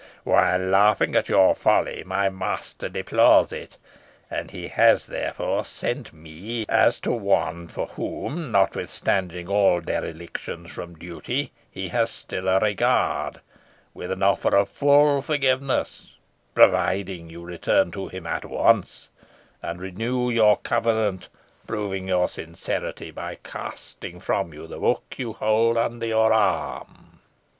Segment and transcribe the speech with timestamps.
[0.23, 3.77] While laughing at your folly, my master deplores it;
[4.31, 10.95] and he has, therefore, sent me as to one for whom notwithstanding all derelictions from
[10.95, 13.41] duty, he has still a regard,
[13.93, 16.15] with an offer of full forgiveness,
[16.55, 19.11] provided you return to him at once,
[19.61, 21.29] and renew your covenant,
[21.67, 27.19] proving your sincerity by casting from you the book you hold under your arm."